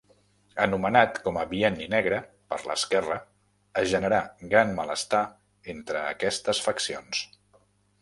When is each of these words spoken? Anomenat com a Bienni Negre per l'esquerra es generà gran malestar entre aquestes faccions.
Anomenat 0.63 1.19
com 1.27 1.37
a 1.41 1.43
Bienni 1.51 1.89
Negre 1.95 2.21
per 2.53 2.59
l'esquerra 2.71 3.19
es 3.83 3.93
generà 3.95 4.25
gran 4.57 4.75
malestar 4.83 5.23
entre 5.79 6.05
aquestes 6.17 6.67
faccions. 6.69 7.27